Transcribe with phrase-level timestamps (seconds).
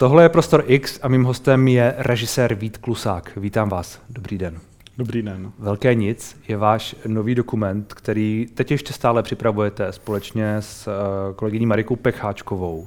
[0.00, 3.32] Tohle je Prostor X a mým hostem je režisér Vít Klusák.
[3.36, 4.02] Vítám vás.
[4.10, 4.58] Dobrý den.
[4.98, 5.52] Dobrý den.
[5.58, 11.66] Velké nic je váš nový dokument, který teď ještě stále připravujete společně s uh, kolegyní
[11.66, 12.78] Marikou Pecháčkovou.
[12.78, 12.86] Uh,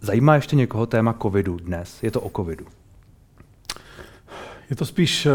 [0.00, 2.02] zajímá ještě někoho téma covidu dnes?
[2.02, 2.66] Je to o covidu?
[4.70, 5.30] Je to spíš eh,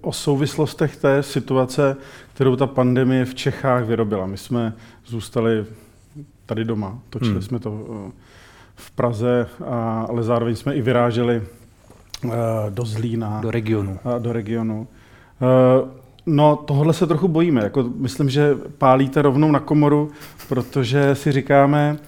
[0.00, 1.96] o souvislostech té situace,
[2.34, 4.26] kterou ta pandemie v Čechách vyrobila.
[4.26, 4.74] My jsme
[5.06, 5.66] zůstali
[6.46, 7.42] tady doma, točili hmm.
[7.42, 8.12] jsme to
[8.76, 9.46] v Praze,
[10.08, 11.42] ale zároveň jsme i vyráželi
[12.24, 12.30] eh,
[12.70, 13.40] do Zlína.
[13.40, 13.98] Do regionu.
[14.18, 14.86] Do regionu.
[15.42, 15.88] Eh,
[16.26, 17.62] no, tohle se trochu bojíme.
[17.62, 20.10] Jako, myslím, že pálíte rovnou na komoru,
[20.48, 21.98] protože si říkáme,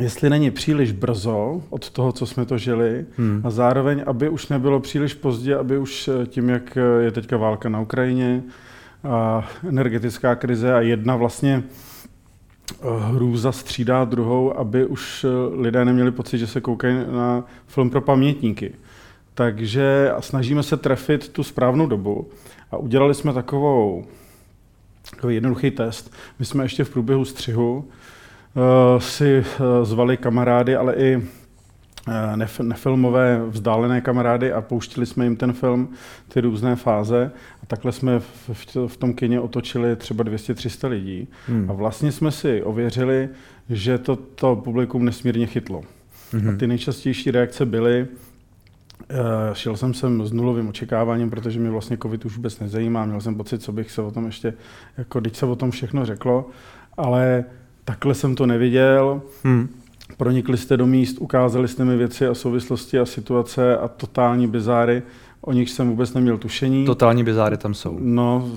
[0.00, 3.40] jestli není příliš brzo od toho, co jsme to žili, hmm.
[3.44, 7.68] a zároveň, aby už nebylo příliš pozdě, aby už eh, tím, jak je teďka válka
[7.68, 8.42] na Ukrajině,
[9.04, 11.62] a energetická krize a jedna vlastně
[13.00, 15.28] hrůza střídá druhou, aby už eh,
[15.60, 18.74] lidé neměli pocit, že se koukají na film pro pamětníky.
[19.34, 22.28] Takže snažíme se trefit tu správnou dobu
[22.70, 24.04] a udělali jsme takovou,
[25.10, 26.12] takový jednoduchý test.
[26.38, 27.76] My jsme ještě v průběhu střihu
[28.54, 31.22] uh, si uh, zvali kamarády, ale i
[32.36, 35.88] nef- nefilmové vzdálené kamarády a pouštili jsme jim ten film,
[36.28, 37.30] ty různé fáze.
[37.62, 41.28] A takhle jsme v, v, v tom kině otočili třeba 200-300 lidí.
[41.46, 41.70] Hmm.
[41.70, 43.28] A vlastně jsme si ověřili,
[43.70, 45.82] že to, to publikum nesmírně chytlo.
[46.32, 46.48] Hmm.
[46.48, 48.06] A ty nejčastější reakce byly,
[49.10, 49.16] uh,
[49.52, 53.34] šel jsem sem s nulovým očekáváním, protože mě vlastně covid už vůbec nezajímá, měl jsem
[53.34, 54.54] pocit, co bych se o tom ještě,
[54.98, 56.50] jako teď se o tom všechno řeklo,
[56.96, 57.44] ale
[57.84, 59.22] takhle jsem to neviděl.
[59.44, 59.68] Hmm
[60.16, 65.02] pronikli jste do míst, ukázali jste mi věci a souvislosti a situace a totální bizáry,
[65.40, 66.86] o nich jsem vůbec neměl tušení.
[66.86, 67.96] Totální bizáry tam jsou.
[68.00, 68.50] No,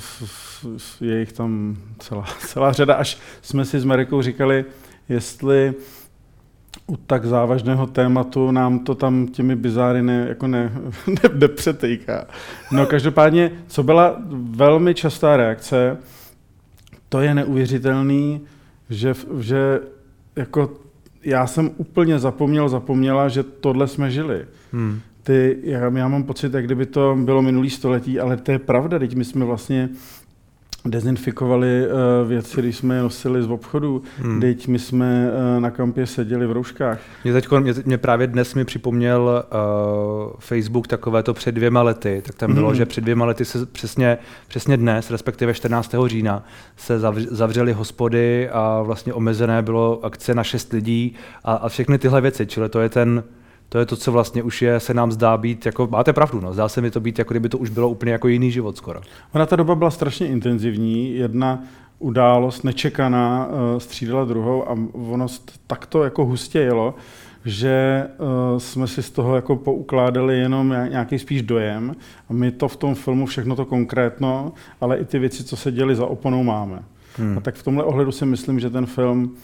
[1.02, 4.66] je jich tam celá, celá řada, až jsme si s Marikou říkali,
[5.10, 5.74] jestli
[6.88, 10.72] u tak závažného tématu nám to tam těmi bizáry ne, jako ne,
[11.08, 12.26] ne, nepřetejká.
[12.72, 15.98] No každopádně, co byla velmi častá reakce,
[17.10, 18.42] to je neuvěřitelný,
[18.90, 19.80] že, že
[20.36, 20.70] jako
[21.24, 24.46] já jsem úplně zapomněl, zapomněla, že tohle jsme žili.
[24.74, 25.00] Hmm.
[25.24, 29.00] Ty, já, já mám pocit, jak kdyby to bylo minulý století, ale to je pravda,
[29.00, 29.90] teď my jsme vlastně
[30.86, 34.04] dezinfikovali uh, věci, když jsme je nosili z obchodu.
[34.18, 34.42] Hmm.
[34.42, 37.00] Teď my jsme uh, na kampě seděli v rouškách.
[37.24, 42.22] Mě, teď, mě, mě právě dnes mi připomněl uh, Facebook takové to před dvěma lety.
[42.26, 42.78] Tak tam bylo, hmm.
[42.78, 45.96] že před dvěma lety se přesně, přesně dnes, respektive 14.
[46.06, 46.44] října,
[46.78, 47.00] se
[47.30, 52.48] zavřely hospody a vlastně omezené bylo akce na šest lidí a, a všechny tyhle věci.
[52.48, 53.24] Čili to je ten
[53.72, 56.54] to je to, co vlastně už je, se nám zdá být, jako máte pravdu, no,
[56.54, 59.02] zdá se mi to být, jako kdyby to už bylo úplně jako jiný život skoro.
[59.34, 61.64] Ona ta doba byla strašně intenzivní, jedna
[62.00, 65.28] událost nečekaná uh, střídala druhou a ono
[65.68, 66.96] takto jako hustě jelo,
[67.46, 71.96] že uh, jsme si z toho jako poukládali jenom nějaký spíš dojem
[72.30, 75.72] a my to v tom filmu všechno to konkrétno, ale i ty věci, co se
[75.72, 76.84] děly za oponou máme.
[77.18, 77.38] Hmm.
[77.38, 79.36] A tak v tomhle ohledu si myslím, že ten film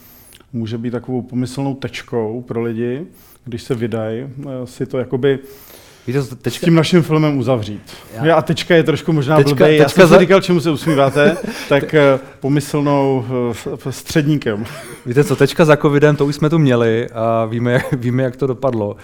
[0.54, 3.06] může být takovou pomyslnou tečkou pro lidi,
[3.48, 5.40] když se vydají, eh, si to jakoby
[6.08, 6.60] Víte, tečka...
[6.60, 7.82] s tím naším filmem uzavřít.
[8.24, 8.36] Já.
[8.36, 9.78] A tečka je trošku možná tečka, blbej.
[9.78, 10.16] Já jsem za...
[10.16, 11.38] si říkal, čemu se usmíváte,
[11.70, 13.26] tak eh, pomyslnou
[13.88, 14.66] eh, středníkem.
[15.06, 18.36] Víte co, tečka za covidem, to už jsme tu měli a víme, jak, víme, jak
[18.36, 18.96] to dopadlo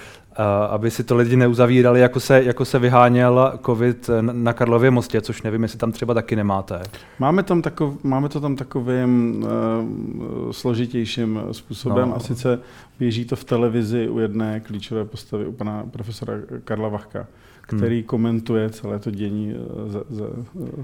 [0.69, 5.41] aby si to lidi neuzavírali, jako se, jako se vyháněl covid na Karlově mostě, což
[5.41, 6.81] nevím, jestli tam třeba taky nemáte.
[7.19, 12.15] Máme, tam takov, máme to tam takovým uh, složitějším způsobem no.
[12.15, 12.59] a sice
[12.99, 16.33] běží to v televizi u jedné klíčové postavy, u pana profesora
[16.63, 17.27] Karla Vachka,
[17.61, 18.07] který hmm.
[18.07, 20.25] komentuje celé to dění eh, ze, ze,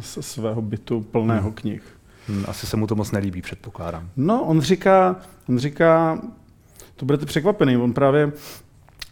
[0.01, 1.53] ze svého bytu plného hmm.
[1.53, 1.83] knih.
[2.27, 4.09] Hmm, asi se mu to moc nelíbí, předpokládám.
[4.17, 5.15] No, on říká,
[5.49, 6.21] on říká,
[6.95, 8.31] to budete překvapený, on právě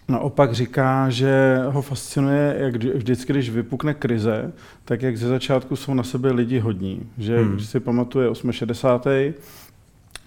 [0.07, 4.51] naopak říká, že ho fascinuje, jak vždycky, když vypukne krize,
[4.85, 7.09] tak jak ze začátku jsou na sebe lidi hodní.
[7.17, 7.53] Že hmm.
[7.53, 9.33] když si pamatuje 68.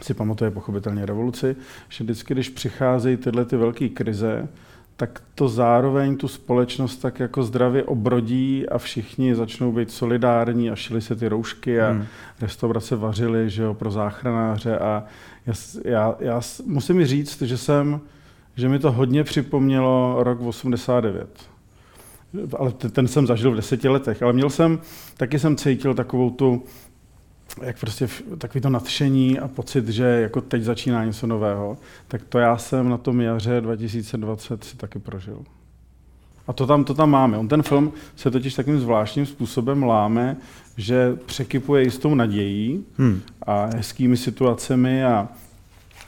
[0.03, 1.57] si pamatuje pochopitelně revoluci,
[1.89, 4.49] že vždycky, když přicházejí tyhle ty velké krize,
[4.97, 10.76] tak to zároveň tu společnost tak jako zdravě obrodí a všichni začnou být solidární a
[10.76, 12.05] šili se ty roušky a hmm.
[12.41, 15.05] restaurace vařily že jo, pro záchranáře a
[15.47, 15.55] já,
[15.85, 18.00] já, já musím říct, že jsem
[18.61, 21.29] že mi to hodně připomnělo rok 89.
[22.59, 24.23] Ale ten jsem zažil v deseti letech.
[24.23, 24.79] Ale měl jsem,
[25.17, 26.65] taky jsem cítil takovou tu,
[27.62, 28.09] jak prostě
[28.39, 31.79] takový to nadšení a pocit, že jako teď začíná něco nového,
[32.09, 35.45] tak to já jsem na tom jaře 2020 si taky prožil.
[36.47, 37.39] A to tam, to tam máme.
[37.39, 40.37] On ten film se totiž takým zvláštním způsobem láme,
[40.77, 43.21] že překypuje jistou nadějí hmm.
[43.43, 45.29] a hezkými situacemi a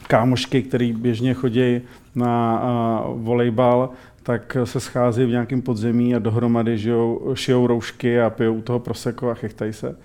[0.07, 1.81] kámošky, který běžně chodí
[2.15, 3.89] na uh, volejbal,
[4.23, 9.29] tak se schází v nějakém podzemí a dohromady žijou, šijou roušky a pijou toho proseko
[9.29, 9.95] a chechtají se.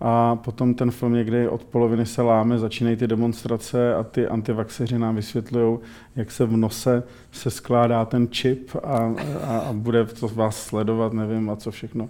[0.00, 4.98] A potom ten film někdy od poloviny se láme, začínají ty demonstrace a ty antivaxeři
[4.98, 5.78] nám vysvětlují,
[6.16, 7.02] jak se v nose
[7.32, 9.14] se skládá ten čip a,
[9.44, 12.08] a, a bude to vás sledovat, nevím a co všechno.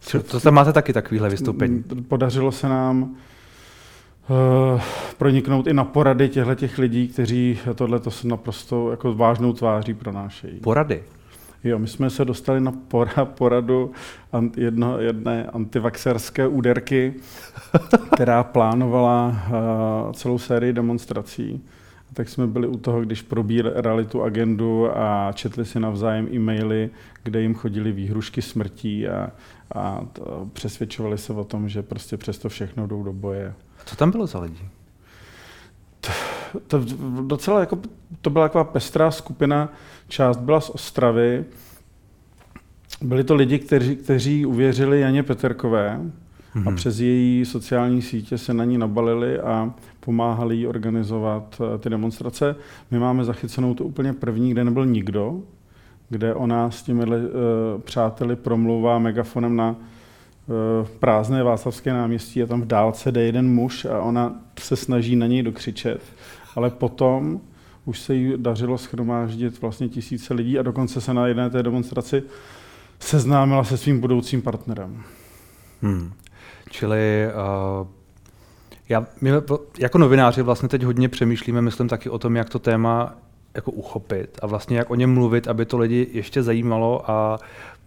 [0.00, 1.84] Co, to tam máte taky takovýhle vystoupení?
[2.08, 3.16] Podařilo se nám
[5.18, 10.60] proniknout i na porady těchto těch lidí, kteří tohle to naprosto jako vážnou tváří pronášejí.
[10.60, 11.02] Porady?
[11.64, 12.72] Jo, my jsme se dostali na
[13.24, 13.92] poradu
[14.56, 17.14] jedno, jedné antivaxerské úderky,
[18.14, 21.64] která plánovala uh, celou sérii demonstrací.
[22.14, 26.90] Tak jsme byli u toho, když probírali tu agendu a četli si navzájem e-maily,
[27.22, 29.30] kde jim chodili výhrušky smrtí a,
[29.74, 33.54] a to, přesvědčovali se o tom, že prostě přesto všechno jdou do boje.
[33.86, 34.68] Co tam bylo za lidi?
[36.00, 36.10] To,
[36.66, 36.84] to,
[37.26, 37.78] docela jako,
[38.20, 39.72] to byla taková pestrá skupina,
[40.08, 41.44] část byla z Ostravy,
[43.02, 46.66] byli to lidi, kteří, kteří uvěřili Janě Peterkové mm-hmm.
[46.66, 46.76] a mhm.
[46.76, 52.56] přes její sociální sítě se na ní nabalili a pomáhali jí organizovat eh, ty demonstrace.
[52.90, 55.40] My máme zachycenou to úplně první, kde nebyl nikdo,
[56.08, 57.12] kde ona s těmi uh,
[57.80, 59.76] přáteli promluvá megafonem na
[60.98, 65.26] prázdné Václavské náměstí a tam v dálce jde jeden muž a ona se snaží na
[65.26, 66.02] něj dokřičet.
[66.56, 67.40] Ale potom
[67.84, 72.22] už se jí dařilo schromáždit vlastně tisíce lidí a dokonce se na jedné té demonstraci
[73.00, 75.02] seznámila se svým budoucím partnerem.
[75.82, 76.12] Hmm.
[76.70, 77.26] Čili
[77.80, 77.86] uh,
[78.88, 79.30] já, my
[79.78, 83.14] jako novináři vlastně teď hodně přemýšlíme, myslím taky o tom, jak to téma
[83.54, 87.38] jako uchopit a vlastně jak o něm mluvit, aby to lidi ještě zajímalo a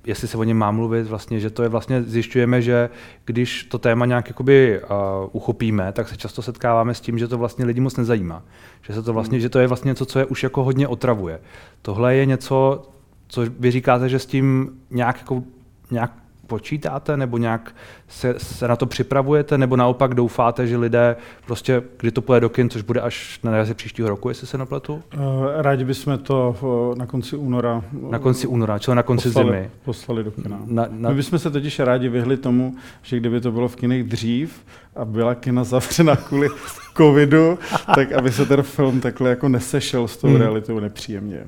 [0.06, 2.90] jestli se o něm má mluvit, vlastně, že to je vlastně, zjišťujeme, že
[3.25, 7.38] když to téma nějak jakoby, uh, uchopíme, tak se často setkáváme s tím, že to
[7.38, 8.44] vlastně lidi moc nezajímá.
[8.81, 9.42] Že, se to vlastně, hmm.
[9.42, 11.40] že to je vlastně něco, co je už jako hodně otravuje.
[11.81, 12.90] Tohle je něco,
[13.28, 15.44] co vy říkáte, že s tím nějak, jako,
[15.92, 16.12] nějak
[16.50, 17.75] počítáte, nebo nějak
[18.07, 21.16] se, se na to připravujete, nebo naopak doufáte, že lidé
[21.46, 24.57] prostě, kdy to půjde do kin, což bude až na jaře příštího roku, jestli se
[24.57, 25.04] nepletu?
[25.13, 25.18] Eh,
[25.62, 26.56] rádi bychom to
[26.98, 27.84] na konci února.
[28.10, 29.69] Na konci února, čili na konci poslali, zimy.
[29.86, 30.60] Poslali do kina.
[30.66, 31.10] Na, na...
[31.10, 34.66] My bychom se totiž rádi vyhli tomu, že kdyby to bylo v kinech dřív
[34.96, 36.50] a byla kina zavřena kvůli
[36.98, 37.60] covidu,
[37.96, 40.36] tak aby se ten film takhle jako nesešel s tou hmm.
[40.36, 41.48] realitou nepříjemně.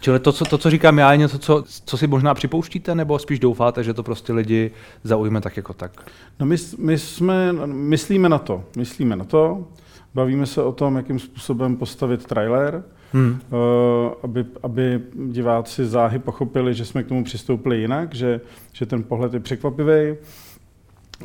[0.00, 3.18] Čili to, co, to, co říkám já, je něco, co, co si možná připouštíte, nebo
[3.18, 4.70] spíš doufáte, že to prostě lidi
[5.04, 6.10] zaujme tak jako tak?
[6.40, 9.68] No my, my jsme, myslíme na to, myslíme na to,
[10.14, 13.30] bavíme se o tom, jakým způsobem postavit trailer, hmm.
[13.30, 18.40] uh, aby, aby diváci záhy pochopili, že jsme k tomu přistoupili jinak, že,
[18.72, 20.16] že ten pohled je překvapivý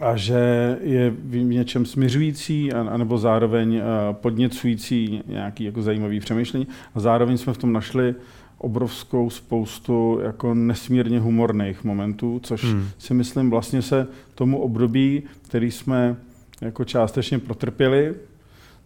[0.02, 3.82] a že je v něčem směřující, anebo zároveň uh,
[4.12, 6.68] podněcující nějaký jako zajímavý přemýšlení.
[6.96, 8.16] A zároveň jsme v tom našli
[8.58, 12.88] obrovskou spoustu jako nesmírně humorných momentů, což hmm.
[12.98, 16.16] si myslím vlastně se tomu období, který jsme
[16.62, 18.16] jako částečně protrpěli,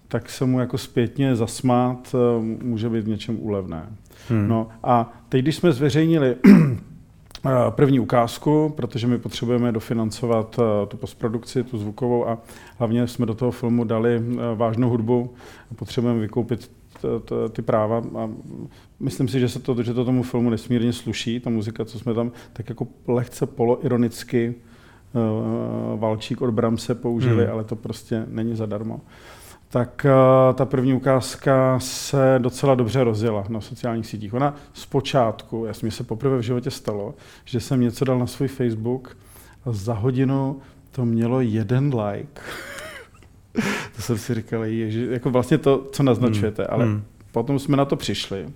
[0.07, 3.85] tak se mu jako zpětně zasmát eh, může být v něčem úlevné.
[4.29, 4.47] Hmm.
[4.47, 10.97] No a teď, když jsme zveřejnili eh, první ukázku, protože my potřebujeme dofinancovat eh, tu
[10.97, 12.37] postprodukci, tu zvukovou a
[12.77, 14.23] hlavně jsme do toho filmu dali
[14.55, 15.33] vážnou hudbu,
[15.75, 16.71] potřebujeme vykoupit
[17.51, 18.29] ty práva a
[18.99, 22.13] myslím si, že, se to, že to tomu filmu nesmírně sluší, ta muzika, co jsme
[22.13, 24.55] tam tak jako lehce poloironicky
[25.13, 27.53] uh, Valčík od Bramse použili, hmm.
[27.53, 29.01] ale to prostě není zadarmo.
[29.69, 34.33] Tak uh, ta první ukázka se docela dobře rozjela na sociálních sítích.
[34.33, 38.47] Ona zpočátku, já mi se poprvé v životě stalo, že jsem něco dal na svůj
[38.47, 39.17] Facebook
[39.65, 40.61] a za hodinu
[40.91, 42.41] to mělo jeden like.
[43.95, 46.73] to jsem si říkal, že jako vlastně to, co naznačujete, hmm.
[46.73, 47.03] ale hmm.
[47.31, 48.49] potom jsme na to přišli,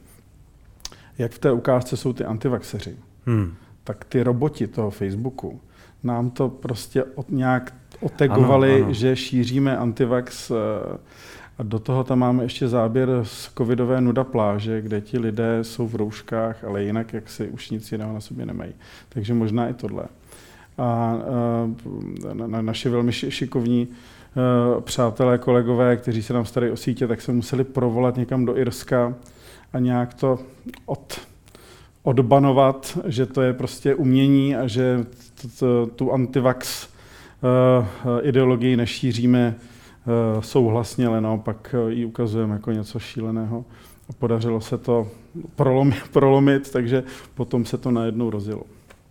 [1.18, 3.54] jak v té ukázce jsou ty antivaxeři, hmm.
[3.84, 5.62] tak ty roboti toho Facebooku
[6.04, 8.94] nám to prostě od, nějak otegovali, ano, ano.
[8.94, 10.56] že šíříme antivax eh,
[11.58, 15.88] a do toho tam máme ještě záběr z covidové nuda pláže, kde ti lidé jsou
[15.88, 18.74] v rouškách, ale jinak jak si už nic jiného na sobě nemají.
[19.10, 20.04] Takže možná i tohle.
[20.04, 21.18] A, a
[22.32, 23.88] eh, na, naši velmi šikovní
[24.82, 29.14] přátelé, kolegové, kteří se nám starají o sítě, tak se museli provolat někam do Irska,
[29.76, 30.40] a nějak to
[30.86, 31.22] od,
[32.04, 35.06] odbanovat, že to je prostě umění a že
[35.42, 35.66] t, t,
[35.96, 39.56] tu antivax uh, ideologii nešíříme
[40.36, 43.66] uh, souhlasně, ale naopak ji ukazujeme jako něco šíleného.
[44.10, 45.08] A podařilo se to
[45.56, 48.64] prolomit, prolomit takže potom se to najednou rozjelo.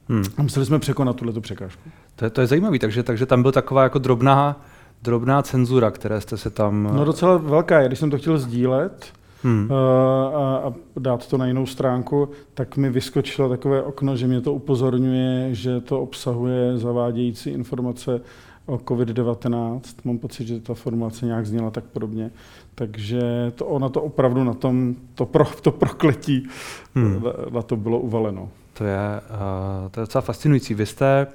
[0.09, 0.25] Hmm.
[0.37, 1.90] A museli jsme překonat tuhle překážku.
[2.16, 4.64] To je, to je zajímavé, takže, takže tam byl taková jako drobná
[5.04, 6.88] drobná cenzura, které jste se tam...
[6.96, 9.73] No docela velká, když jsem to chtěl sdílet, hmm.
[9.73, 14.52] a, a dát to na jinou stránku, tak mi vyskočilo takové okno, že mě to
[14.52, 18.20] upozorňuje, že to obsahuje zavádějící informace
[18.66, 19.80] o COVID-19.
[20.04, 22.30] Mám pocit, že ta formulace nějak zněla tak podobně.
[22.75, 23.20] Takže
[23.54, 26.49] to, ona to opravdu na tom, to, pro, to prokletí
[26.94, 27.23] hmm.
[27.25, 28.49] na, na to bylo uvaleno.
[28.73, 30.75] To je, uh, to je docela fascinující.
[30.75, 31.26] Vy jste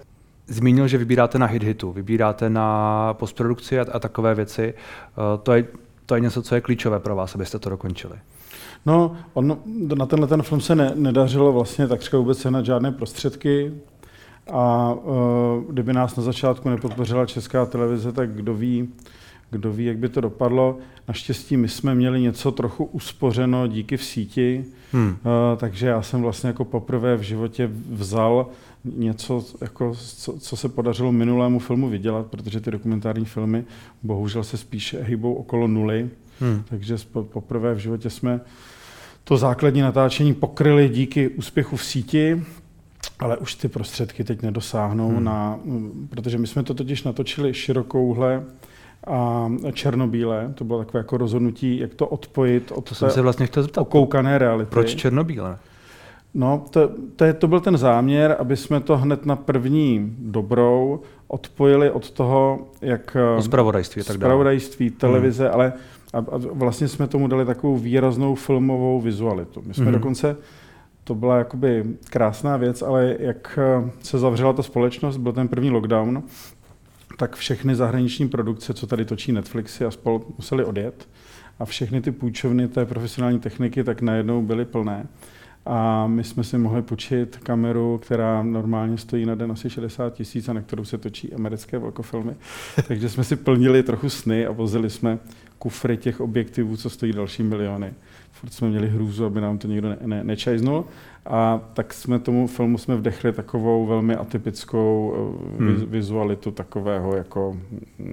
[0.50, 4.74] zmínil, že vybíráte na hit hitu, vybíráte na postprodukci a, a takové věci.
[5.18, 5.66] Uh, to, je,
[6.06, 8.16] to je něco, co je klíčové pro vás, abyste to dokončili.
[8.86, 9.58] No, on,
[9.96, 13.74] na tenhle ten film se ne, nedařilo vlastně takřka vůbec sehnat žádné prostředky.
[14.52, 18.90] A uh, kdyby nás na začátku nepodpořila česká televize, tak kdo ví,
[19.52, 20.78] kdo ví, jak by to dopadlo.
[21.08, 25.10] Naštěstí my jsme měli něco trochu uspořeno díky v síti, hmm.
[25.10, 25.16] uh,
[25.58, 28.48] takže já jsem vlastně jako poprvé v životě vzal
[28.84, 33.66] něco, jako, co, co se podařilo minulému filmu vydělat, protože ty dokumentární filmy
[34.04, 36.64] bohužel se spíš hýbou okolo nuly, hmm.
[36.70, 38.42] takže poprvé v životě jsme
[39.24, 42.44] to základní natáčení pokryli díky úspěchu v síti,
[43.20, 45.24] ale už ty prostředky teď nedosáhnou, hmm.
[45.24, 45.60] na,
[46.10, 48.44] protože my jsme to totiž natočili širokouhle
[49.08, 50.52] a černobílé.
[50.56, 53.82] To bylo takové jako rozhodnutí, jak to odpojit od to jsem se vlastně chtěl zeptat.
[53.82, 54.70] okoukané reality.
[54.70, 55.58] Proč černobílé?
[56.34, 61.00] No, to, to, je, to byl ten záměr, aby jsme to hned na první dobrou
[61.28, 63.18] odpojili od toho, jak...
[63.38, 64.30] O spravodajství tak dále.
[64.30, 65.54] Spravodajství, televize, hmm.
[65.54, 65.74] ale
[66.14, 69.64] a, a vlastně jsme tomu dali takovou výraznou filmovou vizualitu.
[69.66, 69.94] My jsme hmm.
[69.94, 70.36] dokonce
[71.10, 75.70] to byla jakoby krásná věc, ale jak eh, se zavřela ta společnost, byl ten první
[75.70, 76.24] lockdown,
[77.20, 81.10] tak všechny zahraniční produkce, co tady točí Netflixy a spol, museli odjet
[81.60, 85.08] a všechny ty půjčovny té profesionální techniky tak najednou byly plné.
[85.66, 90.50] A my jsme si mohli počít kameru, která normálně stojí na den asi 60 tisíc
[90.50, 92.36] a na kterou se točí americké velkofilmy.
[92.88, 95.20] Takže jsme si plnili trochu sny a vozili jsme
[95.60, 97.94] kufry těch objektivů, co stojí další miliony
[98.40, 100.86] furt jsme měli hrůzu, aby nám to někdo ne, ne, nečajznul.
[101.26, 105.14] A tak jsme tomu filmu jsme vdechli takovou velmi atypickou
[105.60, 105.86] eh, hmm.
[105.88, 107.58] vizualitu takového jako
[108.00, 108.04] eh,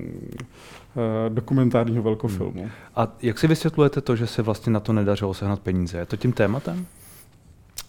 [1.29, 2.61] dokumentárního velkofilmu.
[2.61, 2.71] Hmm.
[2.97, 5.99] A jak si vysvětlujete to, že se vlastně na to nedařilo sehnat peníze?
[5.99, 6.87] Je to tím tématem?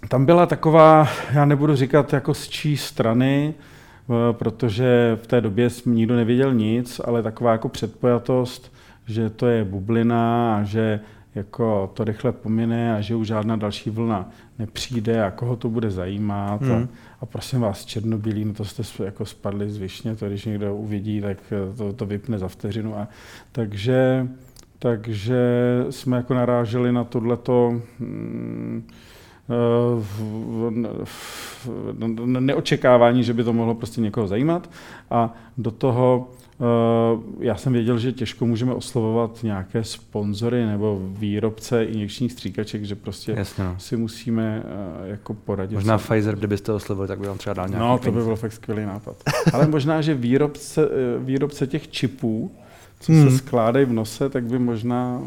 [0.09, 5.69] Tam byla taková, já nebudu říkat jako z čí strany, eh, protože v té době
[5.85, 8.76] nikdo nevěděl nic, ale taková jako předpojatost,
[9.07, 10.99] že to je bublina a že
[11.35, 15.91] jako to rychle pomine a že už žádná další vlna nepřijde a koho to bude
[15.91, 16.61] zajímat.
[16.61, 16.83] Hmm.
[16.83, 16.87] A,
[17.21, 21.21] a prosím vás, černobílí, no to jste jako spadli z višně, to když někdo uvidí,
[21.21, 21.37] tak
[21.77, 22.97] to, to vypne za vteřinu.
[22.97, 23.07] A,
[23.51, 24.27] takže,
[24.79, 25.39] takže
[25.89, 28.87] jsme jako naráželi na tohleto hmm,
[32.39, 34.69] neočekávání, že by to mohlo prostě někoho zajímat
[35.11, 36.46] a do toho Eh,
[37.39, 43.31] já jsem věděl, že těžko můžeme oslovovat nějaké sponzory nebo výrobce injekčních stříkaček, že prostě
[43.31, 43.63] Jasně.
[43.63, 43.75] No.
[43.79, 45.75] si musíme eh, jako poradit.
[45.75, 45.97] Možná.
[45.97, 48.85] Pfizer, kdybyste oslovili, tak by vám třeba dal nějaký No, to by byl fakt skvělý
[48.85, 49.15] nápad.
[49.53, 52.51] Ale možná, že výrobce, eh, výrobce těch čipů,
[52.99, 53.29] co hmm.
[53.29, 55.21] se skládají v nose, tak by možná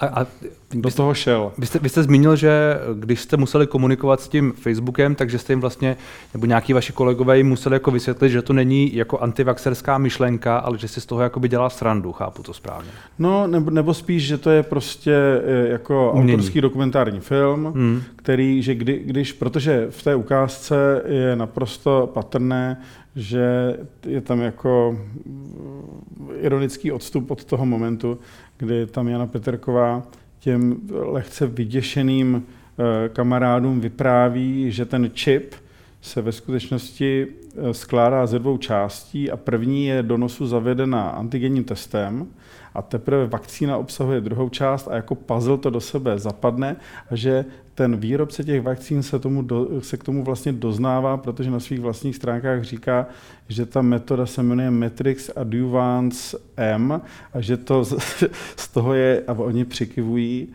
[0.00, 0.26] a, a
[0.74, 1.52] do toho šel.
[1.58, 5.52] Vy jste, vy jste zmínil, že když jste museli komunikovat s tím Facebookem, takže jste
[5.52, 5.96] jim vlastně,
[6.34, 10.78] nebo nějaký vaši kolegové jim museli jako vysvětlit, že to není jako antivaxerská myšlenka, ale
[10.78, 12.90] že si z toho jakoby dělá srandu, chápu to správně.
[13.18, 15.14] No, nebo, nebo spíš, že to je prostě
[15.44, 16.32] e, jako Umění.
[16.32, 18.02] autorský dokumentární film, hmm.
[18.16, 22.76] který, že kdy, když, protože v té ukázce je naprosto patrné,
[23.18, 24.98] že je tam jako
[26.40, 28.18] ironický odstup od toho momentu,
[28.56, 30.02] kdy tam Jana Peterková
[30.38, 35.54] těm lehce vyděšeným eh, kamarádům vypráví, že ten čip
[36.00, 41.64] se ve skutečnosti eh, skládá ze dvou částí a první je do nosu zavedena antigenním
[41.64, 42.26] testem
[42.74, 46.76] a teprve vakcína obsahuje druhou část a jako puzzle to do sebe zapadne
[47.10, 47.44] a že
[47.78, 51.80] ten výrobce těch vakcín se, tomu do, se k tomu vlastně doznává, protože na svých
[51.80, 53.06] vlastních stránkách říká,
[53.48, 57.00] že ta metoda se jmenuje Matrix Adjuvance M
[57.34, 57.94] a že to z,
[58.56, 60.48] z toho je, a oni přikivují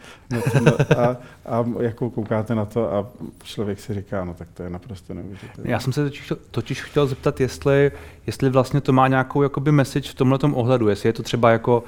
[0.98, 3.08] a, a jako koukáte na to a
[3.44, 5.72] člověk si říká, no tak to je naprosto neuvěřitelné.
[5.72, 7.92] Já jsem se totiž, totiž chtěl zeptat, jestli,
[8.28, 11.84] jestli vlastně to má nějakou jakoby message v tomhle ohledu, jestli je to třeba jako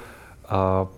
[0.82, 0.88] uh,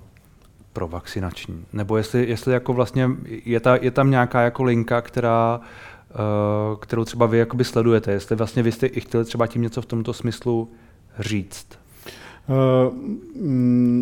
[0.73, 3.11] pro vakcinační, nebo jestli, jestli jako vlastně
[3.45, 8.37] je, ta, je tam nějaká jako linka, která, uh, kterou třeba vy jakoby sledujete, jestli
[8.37, 10.69] vlastně vy jste i chtěli třeba tím něco v tomto smyslu
[11.19, 11.67] říct.
[12.49, 12.95] Uh,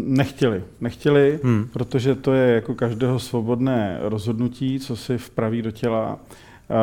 [0.07, 0.63] nechtěli.
[0.81, 1.69] Nechtěli, hmm.
[1.73, 6.13] protože to je jako každého svobodné rozhodnutí, co si vpraví do těla.
[6.13, 6.77] Uh,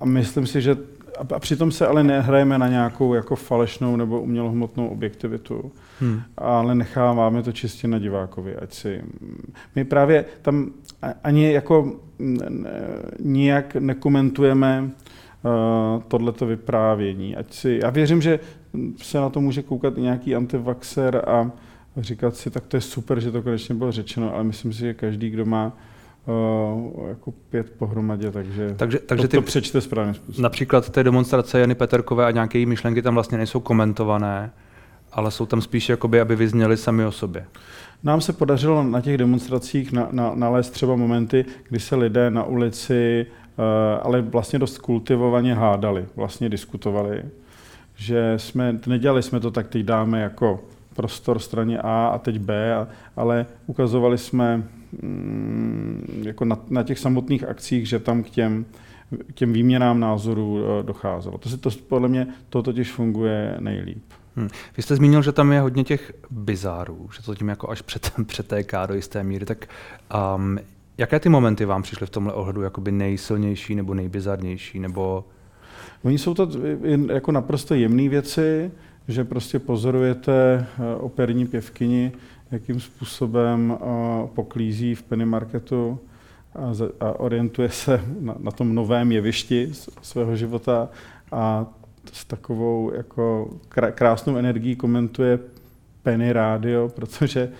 [0.00, 0.76] a myslím si, že
[1.18, 6.22] a, a přitom se ale nehrajeme na nějakou jako falešnou nebo umělohmotnou objektivitu, hmm.
[6.36, 9.02] ale necháváme to čistě na divákovi, ať si...
[9.76, 10.70] My právě tam
[11.24, 11.92] ani jako
[13.20, 17.36] nijak nekomentujeme uh, tohleto vyprávění.
[17.36, 18.40] Ať si, já věřím, že
[18.96, 21.50] se na to může koukat i nějaký antivaxer a
[21.96, 24.94] říkat si, tak to je super, že to konečně bylo řečeno, ale myslím si, že
[24.94, 25.72] každý, kdo má
[26.26, 30.42] uh, jako pět pohromadě, takže, takže, takže to, ty, to přečte správně způsobem.
[30.42, 34.50] Například té demonstrace Jany Peterkové a nějaké její myšlenky tam vlastně nejsou komentované,
[35.12, 37.46] ale jsou tam spíš, jakoby, aby vyzněly sami o sobě.
[38.02, 42.44] Nám se podařilo na těch demonstracích na, na, nalézt třeba momenty, kdy se lidé na
[42.44, 43.26] ulici,
[43.58, 43.64] uh,
[44.02, 47.22] ale vlastně dost kultivovaně hádali, vlastně diskutovali,
[47.96, 50.60] že jsme, nedělali jsme to tak, teď dáme jako
[50.94, 52.74] prostor straně A a teď B,
[53.16, 54.62] ale ukazovali jsme
[55.02, 58.64] mm, jako na, na těch samotných akcích, že tam k těm,
[59.26, 61.38] k těm výměnám názorů uh, docházelo.
[61.38, 64.02] To, si, to podle mě to totiž funguje nejlíp.
[64.38, 64.48] Hmm.
[64.76, 68.12] Vy jste zmínil, že tam je hodně těch bizárů, že to tím jako až před,
[68.26, 69.66] přetéká do jisté míry, tak
[70.36, 70.58] um,
[70.98, 75.24] jaké ty momenty vám přišly v tomhle ohledu jakoby nejsilnější nebo nejbizarnější, nebo...
[76.04, 76.48] Oni jsou to
[77.12, 78.70] jako naprosto jemné věci,
[79.08, 82.12] že prostě pozorujete eh, operní pěvkyni,
[82.50, 83.84] jakým způsobem eh,
[84.34, 85.98] poklízí v penny marketu
[87.00, 90.88] a orientuje se na, na tom novém jevišti svého života
[91.32, 91.66] a
[92.12, 93.50] s takovou jako
[93.94, 95.38] krásnou energií komentuje
[96.02, 97.52] Penny Radio, protože eh,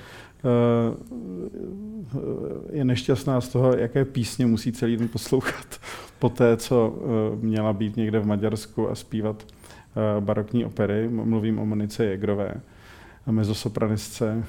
[2.73, 5.81] je nešťastná z toho, jaké písně musí celý den poslouchat
[6.19, 11.09] po té, co eh, měla být někde v Maďarsku a zpívat eh, barokní opery.
[11.09, 12.55] Mluvím o Monice Jegrové,
[13.27, 14.45] mezosopranistce,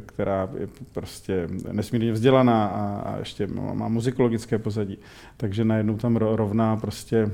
[0.00, 4.98] která je prostě nesmírně vzdělaná a, ještě má muzikologické pozadí.
[5.36, 7.30] Takže najednou tam rovná prostě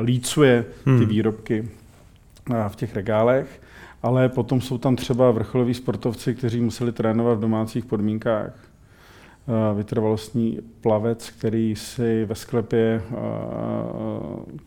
[0.00, 1.06] lícuje ty hmm.
[1.06, 1.68] výrobky
[2.68, 3.60] v těch regálech,
[4.02, 8.52] ale potom jsou tam třeba vrcholoví sportovci, kteří museli trénovat v domácích podmínkách.
[9.76, 13.02] Vytrvalostní plavec, který si ve sklepě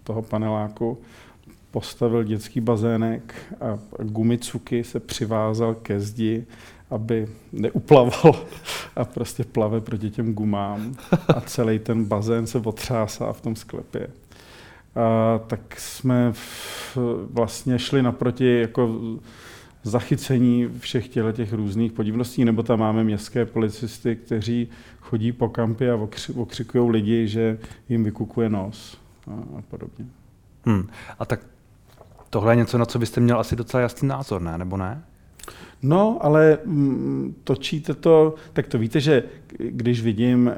[0.04, 0.98] toho paneláku
[1.72, 6.46] postavil dětský bazének a gumicuky se přivázal ke zdi
[6.90, 8.46] aby neuplaval
[8.96, 10.96] a prostě plave proti těm gumám
[11.28, 14.08] a celý ten bazén se otřásá v tom sklepě.
[14.96, 16.34] A, tak jsme
[17.34, 19.00] vlastně šli naproti jako
[19.84, 25.90] zachycení všech těle těch různých podivností, nebo tam máme městské policisty, kteří chodí po kampy
[25.90, 26.00] a
[26.36, 27.58] okřikují lidi, že
[27.90, 28.98] jim vykukuje nos
[29.28, 30.06] a, a podobně.
[30.66, 30.88] Hmm.
[31.20, 31.40] A tak
[32.30, 34.58] tohle je něco, na co byste měl asi docela jasný názor, ne?
[34.58, 35.04] Nebo ne?
[35.82, 39.24] No, ale mm, točíte to, tak to víte, že
[39.58, 40.56] když vidím e, e,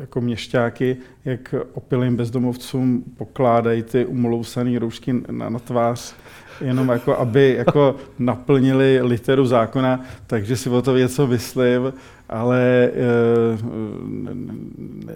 [0.00, 6.14] jako měšťáky, jak opilým bezdomovcům pokládají ty umolousané roušky na, na tvář,
[6.60, 11.92] jenom jako, aby jako naplnili literu zákona, takže si o to něco myslím,
[12.28, 13.58] ale eh,
[14.06, 14.34] ne,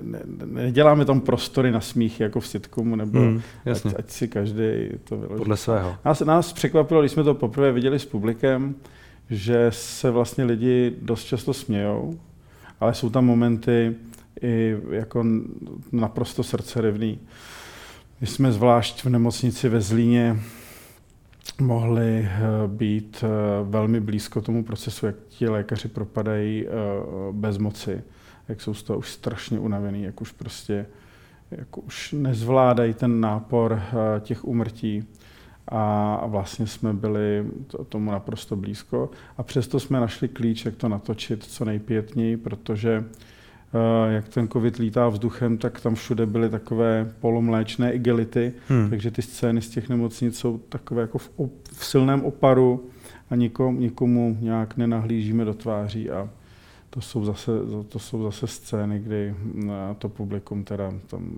[0.03, 4.89] ne, neděláme tam prostory na smích jako v sitcomu, nebo hmm, ať, ať si každý
[5.05, 5.39] to vyloží.
[5.39, 5.97] Podle svého.
[6.05, 8.75] Nás, nás překvapilo, když jsme to poprvé viděli s publikem,
[9.31, 12.19] že se vlastně lidi dost často smějou,
[12.81, 13.95] ale jsou tam momenty
[14.43, 15.25] i jako
[15.93, 17.19] naprosto srdcerivný.
[18.21, 20.37] My jsme zvlášť v nemocnici ve Zlíně
[21.61, 23.29] mohli eh, být eh,
[23.65, 26.71] velmi blízko tomu procesu, jak ti lékaři propadají eh,
[27.33, 28.03] bez moci,
[28.49, 30.87] jak jsou z toho už strašně unavený, jak už prostě
[31.51, 33.83] jak už nezvládají ten nápor
[34.21, 35.05] těch umrtí
[35.69, 37.47] a vlastně jsme byli
[37.89, 39.11] tomu naprosto blízko.
[39.37, 43.05] A přesto jsme našli klíč, jak to natočit co nejpětněji, protože
[44.09, 48.91] jak ten covid lítá vzduchem, tak tam všude byly takové polomléčné igelity, hmm.
[48.91, 51.31] takže ty scény z těch nemocnic jsou takové jako v,
[51.73, 52.85] v silném oparu
[53.31, 56.29] a nikomu, nikomu nějak nenahlížíme do tváří a
[56.91, 57.53] to jsou zase,
[57.89, 61.31] to jsou zase scény, kdy mm, to publikum teda tam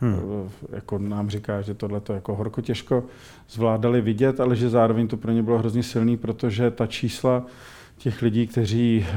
[0.00, 0.14] hmm.
[0.14, 3.04] Eh, jako nám říká, že tohle to jako horko těžko
[3.48, 7.46] zvládali vidět, ale že zároveň to pro ně bylo hrozně silný, protože ta čísla
[8.00, 9.16] těch lidí, kteří eh,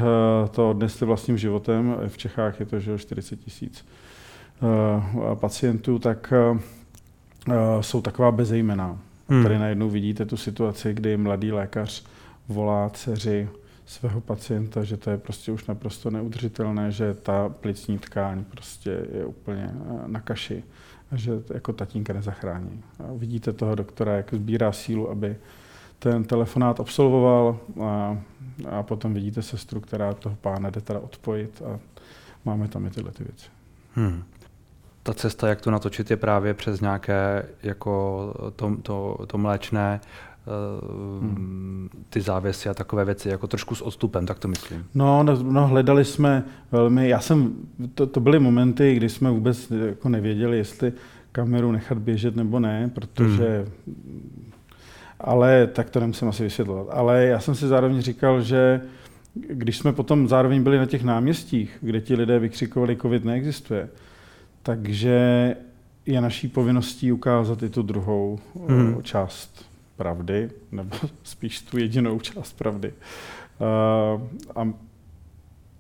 [0.50, 3.86] to odnesli vlastním životem, v Čechách je to že 40 tisíc
[4.62, 9.00] eh, pacientů, tak eh, jsou taková bezejmená.
[9.30, 9.44] Hmm.
[9.44, 12.06] Tady najednou vidíte tu situaci, kdy mladý lékař
[12.48, 13.50] volá dceři
[13.86, 19.26] svého pacienta, že to je prostě už naprosto neudržitelné, že ta plicní tkáň prostě je
[19.26, 19.72] úplně
[20.08, 20.64] na kaši
[21.16, 22.84] že jako tatínka nezachrání.
[23.00, 25.36] A vidíte toho doktora, jak sbírá sílu, aby
[26.04, 28.18] ten telefonát absolvoval a,
[28.70, 31.80] a potom vidíte sestru, která toho pána jde teda odpojit a
[32.46, 33.46] máme tam i tyhle ty věci.
[33.96, 34.24] Hmm.
[35.04, 40.02] ta cesta, jak to natočit, je právě přes nějaké jako to, to, to mléčné
[41.22, 41.90] hmm.
[42.10, 44.86] ty závěsy a takové věci, jako trošku s odstupem, tak to myslím.
[44.96, 47.54] No, no, no hledali jsme velmi, já jsem,
[47.96, 50.94] to, to byly momenty, kdy jsme vůbec jako nevěděli, jestli
[51.32, 54.53] kameru nechat běžet nebo ne, protože hmm.
[55.24, 56.88] Ale tak to nemusím asi vysvětlovat.
[56.90, 58.82] Ale já jsem si zároveň říkal, že
[59.36, 63.90] když jsme potom zároveň byli na těch náměstích, kde ti lidé vykřikovali, covid neexistuje,
[64.64, 65.56] takže
[66.06, 69.04] je naší povinností ukázat i tu druhou hmm.
[69.04, 72.94] část pravdy, nebo spíš tu jedinou část pravdy.
[74.56, 74.70] A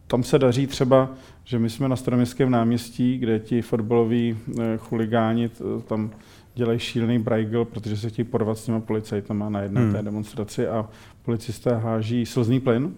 [0.07, 1.09] tam se daří třeba,
[1.43, 5.49] že my jsme na Staroměstském náměstí, kde ti fotbaloví e, chuligáni
[5.87, 6.11] tam
[6.55, 9.93] dělají šílený brajgl, protože se chtějí porvat s těma policajtama na jedné hmm.
[9.93, 10.89] té demonstraci a
[11.21, 12.93] policisté háží slzný plyn,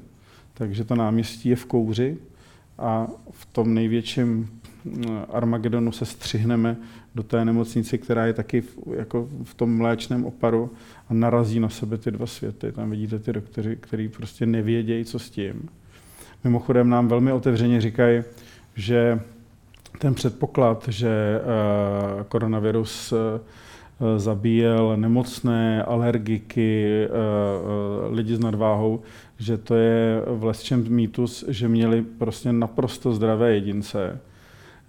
[0.54, 2.18] takže to náměstí je v kouři
[2.78, 4.50] a v tom největším
[5.30, 6.78] Armagedonu se střihneme
[7.16, 10.72] do té nemocnice, která je taky v, jako v tom mléčném oparu
[11.10, 12.72] a narazí na sebe ty dva světy.
[12.72, 15.70] Tam vidíte ty doktory, kteří prostě nevědějí, co s tím.
[16.44, 18.24] Mimochodem nám velmi otevřeně říkají,
[18.76, 19.20] že
[20.00, 23.20] ten předpoklad, že uh, koronavirus uh,
[24.18, 29.02] zabíjel nemocné, alergiky, uh, lidi s nadváhou,
[29.38, 34.20] že to je v lesčem mýtus, že měli prostě naprosto zdravé jedince,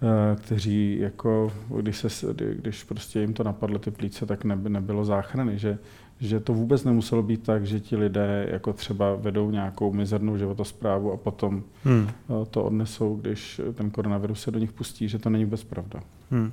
[0.02, 5.04] Eh, kteří jako, když, se, když prostě jim to napadlo ty plíce, tak neby, nebylo
[5.04, 5.78] záchrany, že,
[6.20, 11.12] že to vůbec nemuselo být tak, že ti lidé jako třeba vedou nějakou mizernou životosprávu
[11.12, 12.08] a potom hmm.
[12.08, 16.00] Eh, to odnesou, když ten koronavirus se do nich pustí, že to není vůbec pravda.
[16.30, 16.52] Hmm.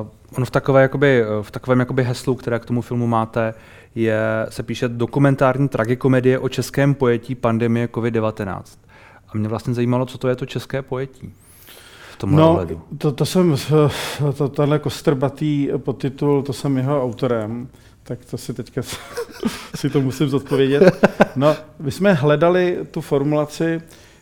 [0.00, 3.54] Uh, on v, takové, jakoby, v takovém jakoby heslu, které k tomu filmu máte,
[3.94, 8.62] je, se píše dokumentární tragikomedie o českém pojetí pandemie COVID-19.
[9.28, 11.32] A mě vlastně zajímalo, co to je to české pojetí
[12.20, 12.80] tomhle no, ohledu?
[12.98, 13.56] To, to jsem,
[14.36, 17.68] to, tenhle kostrbatý podtitul, to jsem jeho autorem,
[18.02, 18.82] tak to si teďka
[19.74, 21.06] si to musím zodpovědět.
[21.36, 23.80] No, my jsme hledali tu formulaci,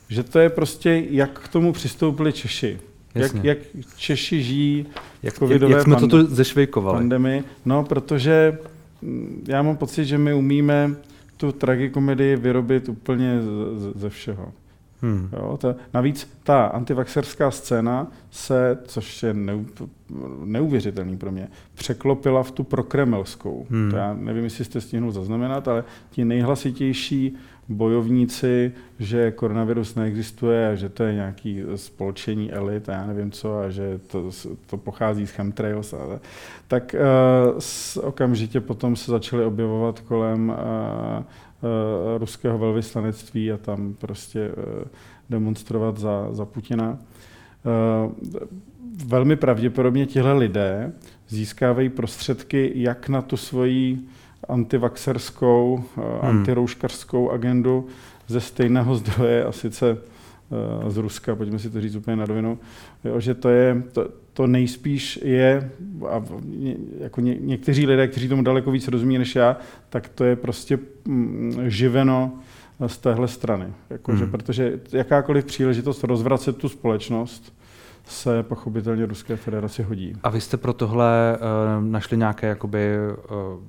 [0.08, 2.78] že to je prostě, jak k tomu přistoupili Češi.
[3.14, 3.58] Jak, jak
[3.96, 4.86] Češi žijí
[5.22, 6.96] jak, covidové jak jsme pand- to tu zešvejkovali.
[6.98, 7.44] pandemii.
[7.64, 8.58] No, protože
[9.02, 10.94] mm, já mám pocit, že my umíme
[11.36, 13.40] tu tragikomedii vyrobit úplně
[13.76, 14.52] ze, ze všeho.
[15.02, 15.28] Hmm.
[15.32, 19.64] Jo, to, navíc ta antivaxerská scéna se, což je neu,
[20.44, 23.66] neuvěřitelný pro mě, překlopila v tu prokremelskou.
[23.70, 23.90] Hmm.
[23.90, 27.36] To já nevím, jestli jste stihnul zaznamenat, ale ti nejhlasitější
[27.68, 33.58] bojovníci, že koronavirus neexistuje a že to je nějaký spolčení elit a já nevím co
[33.58, 34.30] a že to,
[34.66, 36.20] to pochází z chemtrails, ale,
[36.68, 41.24] tak uh, s, okamžitě potom se začaly objevovat kolem uh,
[42.18, 44.84] ruského velvyslanectví a tam prostě uh,
[45.30, 46.98] demonstrovat za, za Putina.
[47.64, 48.12] Uh,
[49.06, 50.92] velmi pravděpodobně tihle lidé
[51.28, 53.98] získávají prostředky jak na tu svoji
[54.48, 56.04] antivaxerskou, hmm.
[56.20, 57.86] antirouškařskou agendu
[58.26, 59.98] ze stejného zdroje, a sice
[60.88, 62.58] z Ruska, pojďme si to říct úplně na rovinu,
[63.18, 65.70] že to je, to, to nejspíš je,
[66.08, 66.24] a
[67.00, 69.56] jako ně, někteří lidé, kteří tomu daleko víc rozumí než já,
[69.88, 72.32] tak to je prostě mm, živeno
[72.86, 73.72] z téhle strany.
[73.90, 74.18] Jako, hmm.
[74.18, 77.54] že, protože jakákoliv příležitost rozvracet tu společnost
[78.06, 80.12] se pochopitelně Ruské federaci hodí.
[80.22, 83.62] A vy jste pro tohle uh, našli nějaké jakoby, uh,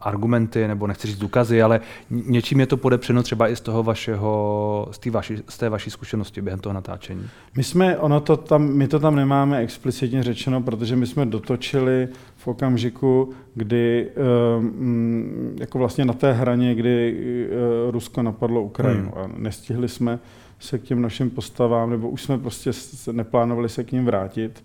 [0.00, 1.80] argumenty, nebo nechci říct důkazy, ale
[2.10, 5.90] něčím je to podepřeno třeba i z toho vašeho, z té vaší, z té vaší
[5.90, 7.28] zkušenosti během toho natáčení.
[7.56, 12.08] My jsme, ono to tam, my to tam nemáme explicitně řečeno, protože my jsme dotočili
[12.36, 14.10] v okamžiku, kdy
[14.58, 19.24] um, jako vlastně na té hraně, kdy uh, Rusko napadlo Ukrajinu hmm.
[19.24, 20.18] a nestihli jsme
[20.58, 22.70] se k těm našim postavám, nebo už jsme prostě
[23.12, 24.64] neplánovali se k ním vrátit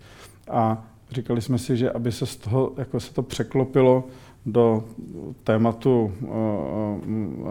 [0.49, 4.03] a říkali jsme si, že aby se z toho, jako se to překlopilo
[4.45, 4.83] do
[5.43, 7.07] tématu uh, uh,
[7.45, 7.49] uh,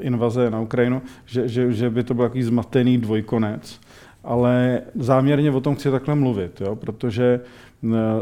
[0.00, 3.80] invaze na Ukrajinu, že, že, že by to byl takový zmatený dvojkonec.
[4.24, 7.40] Ale záměrně o tom chci takhle mluvit, jo, protože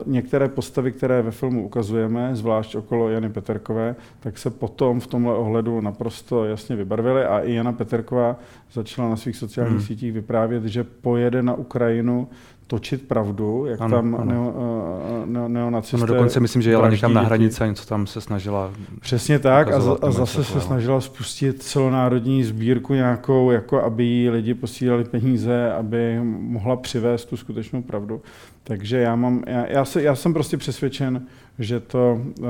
[0.06, 5.34] některé postavy, které ve filmu ukazujeme, zvlášť okolo Jany Peterkové, tak se potom v tomhle
[5.34, 8.36] ohledu naprosto jasně vybarvily a i Jana Peterková
[8.72, 9.86] začala na svých sociálních hmm.
[9.86, 12.28] sítích vyprávět, že pojede na Ukrajinu
[12.68, 14.24] točit pravdu, jak ano, tam ano.
[14.24, 15.96] Neo, uh, neo, neonacisté...
[15.96, 18.72] Ano, dokonce myslím, že jela někam na hranici a něco tam se snažila...
[19.00, 24.54] Přesně tak a, a zase se snažila spustit celonárodní sbírku nějakou, jako aby jí lidi
[24.54, 28.20] posílali peníze, aby mohla přivést tu skutečnou pravdu.
[28.68, 31.26] Takže já, mám, já, já, se, já jsem prostě přesvědčen,
[31.58, 32.46] že to uh,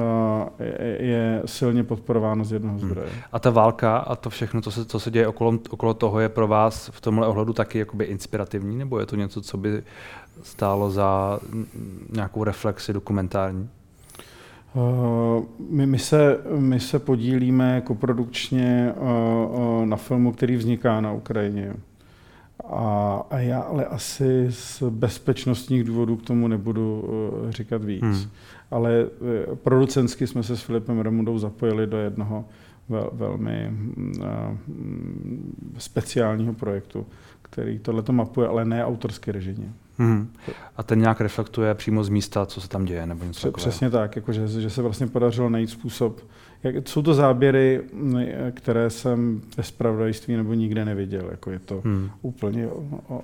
[0.58, 2.88] je, je silně podporováno z jednoho hmm.
[2.88, 3.08] zdroje.
[3.08, 3.22] Hmm.
[3.32, 6.28] A ta válka a to všechno, co se, co se děje okolo, okolo toho, je
[6.28, 9.82] pro vás v tomhle ohledu taky jakoby inspirativní, nebo je to něco, co by
[10.42, 11.40] stálo za
[12.10, 13.68] nějakou reflexi dokumentární?
[14.74, 21.12] Uh, my, my, se, my se podílíme koprodukčně uh, uh, na filmu, který vzniká na
[21.12, 21.74] Ukrajině.
[22.64, 28.02] A, a já ale asi z bezpečnostních důvodů k tomu nebudu uh, říkat víc.
[28.02, 28.30] Hmm.
[28.70, 32.44] Ale uh, producensky jsme se s Filipem Remundou zapojili do jednoho
[32.88, 34.24] vel, velmi uh,
[35.78, 37.06] speciálního projektu,
[37.42, 39.72] který tohle mapuje, ale ne autorsky režimě.
[39.98, 40.32] Hmm.
[40.76, 43.70] A ten nějak reflektuje přímo z místa, co se tam děje, nebo něco takového.
[43.70, 46.20] Přesně tak, jako že, že se vlastně podařilo najít způsob.
[46.62, 47.80] Jak, jsou to záběry,
[48.54, 51.28] které jsem ve spravodajství nebo nikde neviděl.
[51.30, 52.10] Jako je to hmm.
[52.22, 52.68] úplně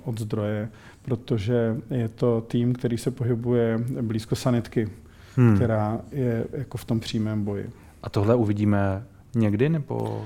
[0.03, 0.69] od zdroje,
[1.01, 4.89] protože je to tým, který se pohybuje blízko sanitky,
[5.35, 5.55] hmm.
[5.55, 7.69] která je jako v tom přímém boji.
[8.03, 9.03] A tohle uvidíme
[9.35, 10.25] někdy, nebo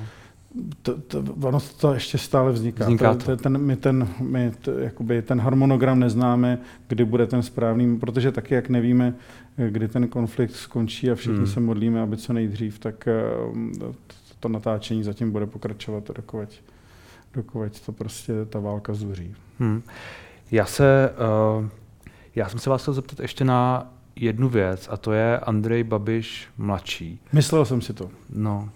[0.81, 2.83] to, to, ono to ještě stále vzniká.
[2.83, 3.25] vzniká to.
[3.25, 8.31] To, ten, my ten, my to, jakoby ten harmonogram neznáme, kdy bude ten správný, protože
[8.31, 9.13] taky, jak nevíme,
[9.69, 11.47] kdy ten konflikt skončí a všichni hmm.
[11.47, 13.07] se modlíme, aby co nejdřív, tak
[13.79, 13.93] to,
[14.39, 16.49] to natáčení zatím bude pokračovat, dokud,
[17.33, 19.35] dokud to prostě ta válka zuří.
[19.59, 19.81] Hmm.
[20.51, 21.13] Já se,
[21.59, 21.65] uh,
[22.35, 26.47] já jsem se vás chtěl zeptat ještě na jednu věc, a to je Andrej Babiš
[26.57, 27.19] mladší.
[27.33, 28.09] Myslel jsem si to.
[28.29, 28.69] No,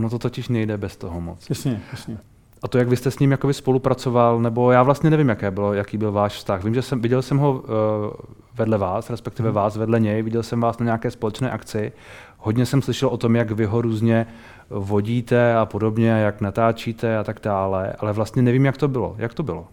[0.00, 1.50] Ono to totiž nejde bez toho moc.
[1.50, 2.18] Jasně, jasně.
[2.62, 5.74] A to, jak vy jste s ním jakoby spolupracoval, nebo já vlastně nevím, jaké bylo,
[5.74, 6.64] jaký byl váš vztah.
[6.64, 7.60] Vím, že jsem, viděl jsem ho uh,
[8.54, 9.56] vedle vás, respektive hmm.
[9.56, 11.92] vás vedle něj, viděl jsem vás na nějaké společné akci.
[12.38, 14.26] Hodně jsem slyšel o tom, jak vy ho různě
[14.70, 19.14] vodíte a podobně, jak natáčíte a tak dále, ale vlastně nevím, jak to bylo.
[19.18, 19.66] Jak to bylo?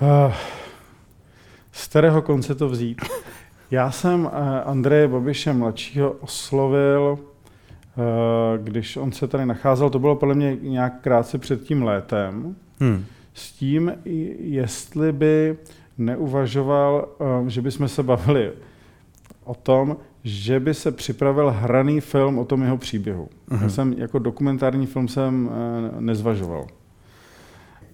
[0.00, 0.32] Uh,
[1.72, 3.00] z kterého konce to vzít?
[3.70, 4.30] Já jsem uh,
[4.64, 7.18] Andreje Babiše mladšího oslovil
[8.62, 13.04] když on se tady nacházel, to bylo podle mě nějak krátce před tím létem, hmm.
[13.34, 13.92] s tím,
[14.38, 15.56] jestli by
[15.98, 18.52] neuvažoval, eh, že bychom se bavili
[19.44, 23.24] o tom, že by se připravil hraný film o tom jeho příběhu.
[23.24, 23.54] Uh-huh.
[23.54, 23.70] Já mhm.
[23.70, 26.66] jsem jako dokumentární film jsem eh, nezvažoval.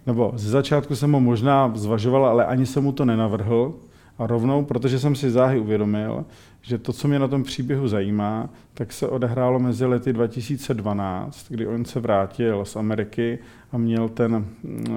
[0.07, 3.75] Nebo ze začátku jsem ho možná zvažoval, ale ani jsem mu to nenavrhl.
[4.19, 6.25] A rovnou, protože jsem si záhy uvědomil,
[6.63, 11.67] že to, co mě na tom příběhu zajímá, tak se odehrálo mezi lety 2012, kdy
[11.67, 13.39] on se vrátil z Ameriky
[13.73, 14.97] a měl ten, mm,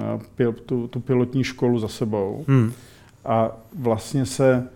[0.66, 2.44] tu, tu pilotní školu za sebou.
[2.48, 2.72] Hmm.
[3.24, 4.68] A vlastně se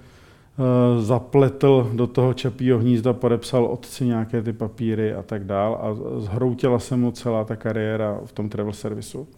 [0.59, 6.21] uh, zapletl do toho čapího hnízda, podepsal otci nějaké ty papíry a tak dál a
[6.21, 9.29] zhroutila se mu celá ta kariéra v tom travel servisu.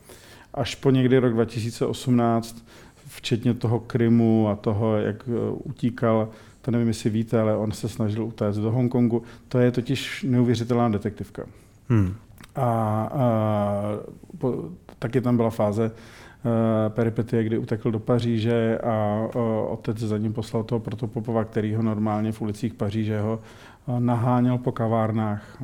[0.55, 2.65] Až po někdy rok 2018
[3.07, 6.29] včetně toho Krymu a toho, jak eh, utíkal,
[6.63, 9.23] to nevím, jestli víte, ale on se snažil utéct do Hongkongu.
[9.49, 11.47] To je totiž neuvěřitelná detektivka.
[11.89, 12.15] Hmm.
[12.55, 12.63] A,
[13.13, 13.83] a
[14.39, 14.65] po,
[14.99, 15.91] taky tam byla fáze
[16.89, 21.83] peripetie, kdy utekl do Paříže a uh, otec za ním poslal toho protopopova, který ho
[21.83, 23.39] normálně v ulicích Paříže ho
[23.99, 25.63] naháněl po kavárnách,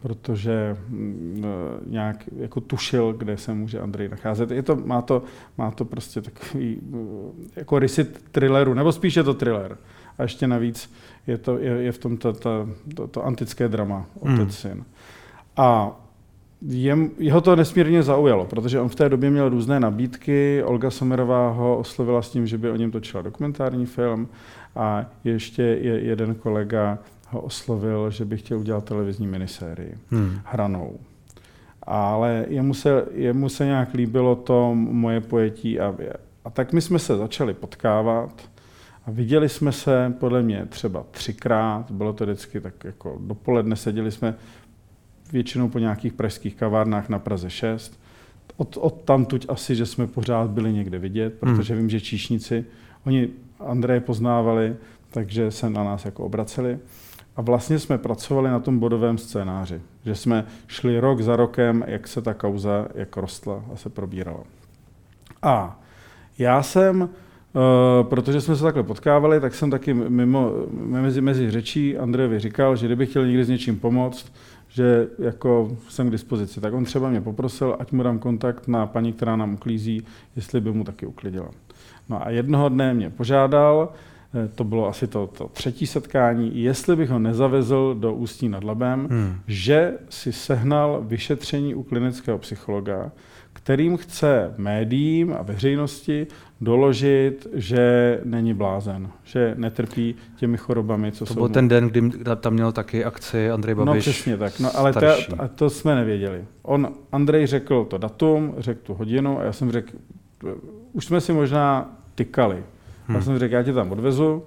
[0.00, 1.44] protože mm,
[1.86, 4.50] nějak jako tušil, kde se může Andrej nacházet.
[4.50, 5.22] Je to, má, to,
[5.58, 6.80] má to prostě takový
[7.56, 9.76] jako rysy thrilleru, nebo spíše je to thriller.
[10.18, 10.92] A ještě navíc
[11.26, 14.50] je, to, je, je v tom to, to, to, to antické drama, otec hmm.
[14.50, 14.84] syn.
[15.56, 15.96] A
[16.66, 20.62] je, jeho to nesmírně zaujalo, protože on v té době měl různé nabídky.
[20.64, 24.28] Olga Somerová ho oslovila s tím, že by o něm točila dokumentární film
[24.76, 26.98] a ještě je, jeden kolega
[27.28, 30.38] ho oslovil, že by chtěl udělat televizní minisérii hmm.
[30.44, 30.98] hranou.
[31.82, 35.94] Ale jemu se, jemu se nějak líbilo to moje pojetí a,
[36.44, 38.48] a tak my jsme se začali potkávat
[39.06, 44.10] a viděli jsme se podle mě třeba třikrát, bylo to vždycky tak jako dopoledne, seděli
[44.10, 44.34] jsme
[45.32, 48.00] většinou po nějakých pražských kavárnách na Praze 6.
[48.56, 51.82] Od, od tamtuť asi, že jsme pořád byli někde vidět, protože hmm.
[51.82, 52.64] vím, že číšníci,
[53.06, 53.28] oni
[53.60, 54.76] Andreje poznávali,
[55.10, 56.78] takže se na nás jako obraceli.
[57.36, 62.08] A vlastně jsme pracovali na tom bodovém scénáři, že jsme šli rok za rokem, jak
[62.08, 64.44] se ta kauza jak rostla a se probírala.
[65.42, 65.80] A
[66.38, 67.08] já jsem,
[67.54, 72.76] Uh, protože jsme se takhle potkávali, tak jsem taky mimo, mezi, mezi řečí Andrejovi říkal,
[72.76, 74.32] že kdyby chtěl někdy s něčím pomoct,
[74.72, 76.60] že jako jsem k dispozici.
[76.60, 80.04] Tak on třeba mě poprosil, ať mu dám kontakt na paní, která nám uklízí,
[80.36, 81.48] jestli by mu taky uklidila.
[82.08, 83.92] No a jednoho dne mě požádal,
[84.34, 88.64] Eh, to bylo asi to, to třetí setkání, jestli bych ho nezavezl do Ústí nad
[88.64, 89.34] Labem, hmm.
[89.46, 93.12] že si sehnal vyšetření u klinického psychologa,
[93.52, 96.26] kterým chce médiím a veřejnosti
[96.62, 101.34] doložit, že není blázen, že netrpí těmi chorobami, co to jsou.
[101.34, 101.54] To byl mu.
[101.54, 104.06] ten den, kdy tam měl taky akci Andrej no, Babiš.
[104.06, 105.06] No přesně tak, no, ale to,
[105.38, 106.44] a to jsme nevěděli.
[106.62, 109.92] On, Andrej řekl to datum, řekl tu hodinu a já jsem řekl,
[110.92, 112.62] už jsme si možná tykali,
[113.06, 113.16] Hmm.
[113.16, 114.42] Já jsem řekl, já tě tam odvezu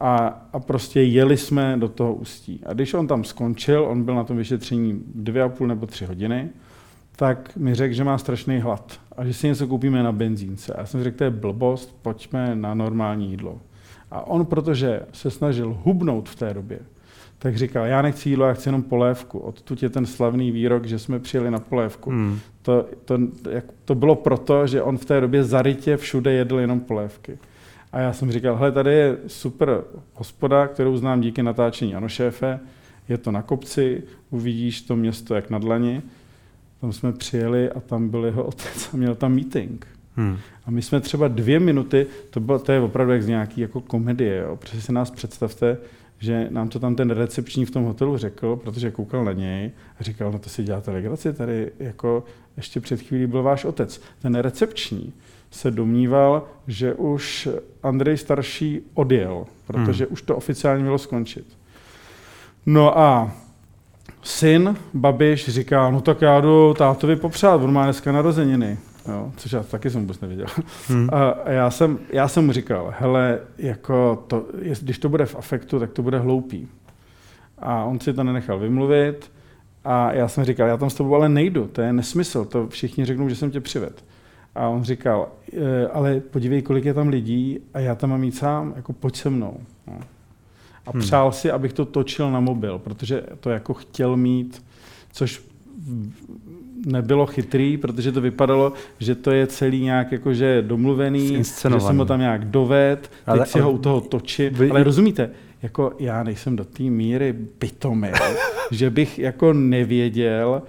[0.00, 0.16] a,
[0.52, 2.60] a prostě jeli jsme do toho ústí.
[2.66, 6.04] A když on tam skončil, on byl na tom vyšetření dvě a půl nebo tři
[6.04, 6.48] hodiny,
[7.20, 10.72] tak mi řekl, že má strašný hlad a že si něco koupíme na benzínce.
[10.72, 13.60] A já jsem řekl, to je blbost, pojďme na normální jídlo.
[14.10, 16.78] A on, protože se snažil hubnout v té době,
[17.38, 19.38] tak říkal, já nechci jídlo, já chci jenom polévku.
[19.38, 22.10] Odtud je ten slavný výrok, že jsme přijeli na polévku.
[22.10, 22.38] Hmm.
[22.62, 23.18] To, to,
[23.50, 27.38] jak, to bylo proto, že on v té době zarytě všude jedl jenom polévky.
[27.92, 32.60] A já jsem říkal, hele, tady je super hospoda, kterou znám díky natáčení Ano šéfe,
[33.08, 36.02] je to na kopci, uvidíš to město jak na dlani.
[36.80, 39.86] Tam jsme přijeli a tam byl jeho otec a měl tam meeting.
[40.16, 40.36] Hmm.
[40.66, 43.80] A my jsme třeba dvě minuty, to, bylo, to je opravdu jak z nějaký jako
[43.80, 44.56] komedie, jo?
[44.56, 45.78] protože si nás představte,
[46.18, 50.02] že nám to tam ten recepční v tom hotelu řekl, protože koukal na něj a
[50.02, 52.24] říkal, no to si děláte legraci, tady jako
[52.56, 54.00] ještě před chvílí byl váš otec.
[54.22, 55.12] Ten recepční
[55.50, 57.48] se domníval, že už
[57.82, 60.12] Andrej starší odjel, protože hmm.
[60.12, 61.46] už to oficiálně mělo skončit.
[62.66, 63.32] No a
[64.22, 68.78] syn, Babiš, říká, no tak já jdu tátovi popřát, on má dneska narozeniny.
[69.08, 70.46] Jo, což já taky jsem vůbec nevěděl.
[70.88, 71.08] Hmm.
[71.12, 74.46] A já jsem, já jsem mu říkal, hele, jako to,
[74.82, 76.68] když to bude v afektu, tak to bude hloupý.
[77.58, 79.32] A on si to nenechal vymluvit
[79.84, 83.04] a já jsem říkal, já tam s tebou ale nejdu, to je nesmysl, to všichni
[83.04, 84.04] řeknou, že jsem tě přived.
[84.54, 88.36] A on říkal, e, ale podívej, kolik je tam lidí a já tam mám jít
[88.36, 89.56] sám, jako pojď se mnou.
[89.86, 89.98] No.
[90.86, 91.00] A hmm.
[91.00, 94.64] přál si, abych to točil na mobil, protože to jako chtěl mít,
[95.12, 95.42] což
[96.86, 101.44] nebylo chytrý, protože to vypadalo, že to je celý nějak jakože domluvený, že
[101.80, 104.54] jsem ho tam nějak doved, teď ale, si ho u toho točím.
[104.54, 104.70] Vy...
[104.70, 105.30] Ale rozumíte,
[105.62, 108.08] jako já nejsem do té míry pitomý,
[108.70, 110.62] že bych jako nevěděl,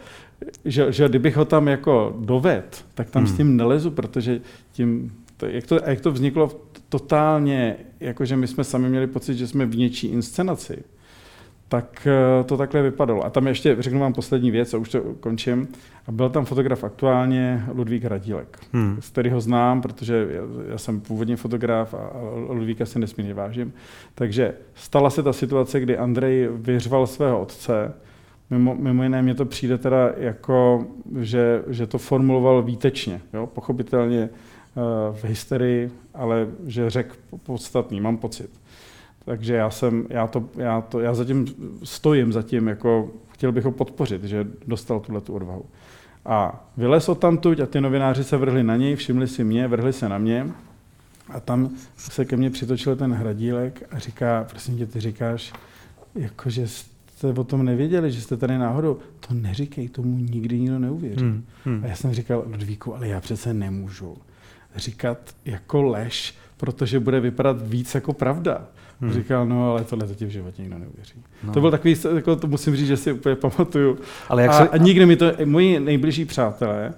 [0.65, 3.34] že, že kdybych ho tam jako doved, tak tam hmm.
[3.34, 6.52] s tím nelezu, protože tím, to, jak, to, jak to vzniklo
[6.91, 10.84] totálně, jakože my jsme sami měli pocit, že jsme v něčí inscenaci,
[11.67, 13.25] tak eh, to takhle vypadalo.
[13.25, 15.67] A tam ještě řeknu vám poslední věc, a už to končím.
[16.08, 18.97] A byl tam fotograf aktuálně Ludvík Radílek, hmm.
[18.99, 22.12] z kterého znám, protože já, já jsem původně fotograf a
[22.49, 23.73] Ludvíka si nesmírně vážím.
[24.15, 27.93] Takže stala se ta situace, kdy Andrej vyřval svého otce,
[28.49, 30.86] Mimo, mimo jiné mě to přijde teda jako,
[31.19, 33.47] že, že to formuloval výtečně, jo?
[33.47, 34.30] pochopitelně
[35.12, 38.49] v hysterii, ale že řekl podstatný, mám pocit.
[39.25, 41.45] Takže já jsem, já to, já to, já zatím
[41.84, 45.65] stojím zatím, jako chtěl bych ho podpořit, že dostal tuhle tu odvahu.
[46.25, 50.10] A vylez tamtuť a ty novináři se vrhli na něj, všimli si mě, vrhli se
[50.10, 50.47] na mě
[51.29, 55.53] a tam se ke mně přitočil ten hradílek a říká, prosím tě, ty říkáš,
[56.15, 58.99] jako, že jste o tom nevěděli, že jste tady náhodou.
[59.27, 61.21] To neříkej, tomu nikdy nikdo neuvěří.
[61.21, 61.81] Hmm, hmm.
[61.84, 64.17] A já jsem říkal, Ludvíku, ale já přece nemůžu
[64.75, 68.67] říkat jako lež, protože bude vypadat víc jako pravda.
[69.01, 69.13] Hmm.
[69.13, 71.23] Říkal, no ale tohle to ti v životě nikdo neuvěří.
[71.43, 71.53] No.
[71.53, 73.97] To byl takový, jako to musím říct, že si úplně pamatuju.
[74.29, 74.69] Ale jak a, se...
[74.69, 76.93] a nikdy mi to, moji nejbližší přátelé,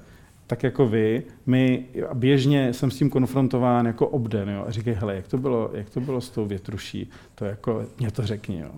[0.48, 5.16] tak jako vy, my běžně jsem s tím konfrontován jako obden, jo, a říkají, hele,
[5.16, 8.72] jak to bylo, jak to bylo s tou větruší, to jako, mě to řekni, jo.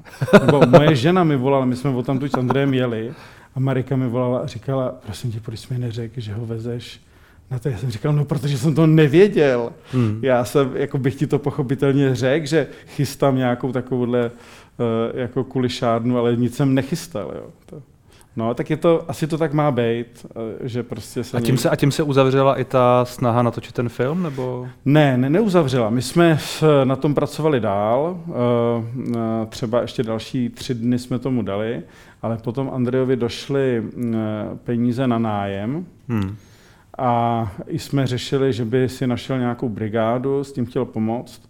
[0.45, 3.13] Nebo moje žena mi volala, my jsme o tam tu s Andrejem jeli,
[3.55, 7.01] a Marika mi volala a říkala, prosím tě, proč jsi mi neřekl, že ho vezeš
[7.51, 9.71] na to já jsem říkal, no protože jsem to nevěděl.
[9.91, 10.19] Hmm.
[10.21, 16.17] Já jsem, jako bych ti to pochopitelně řekl, že chystám nějakou takovouhle uh, jako kulišárnu,
[16.17, 17.34] ale nic jsem nechystal.
[17.36, 17.43] Jo.
[17.65, 17.81] To,
[18.36, 21.38] no, tak je to, asi to tak má být, uh, že prostě se...
[21.38, 24.67] A tím, se, a tím se uzavřela i ta snaha natočit ten film, nebo?
[24.86, 25.89] Ne, ne, neuzavřela.
[25.89, 26.39] My jsme
[26.84, 28.19] na tom pracovali dál,
[29.49, 31.84] třeba ještě další tři dny jsme tomu dali,
[32.21, 33.84] ale potom Andrejovi došly
[34.63, 36.36] peníze na nájem, hmm
[36.97, 41.41] a jsme řešili, že by si našel nějakou brigádu, s tím chtěl pomoct,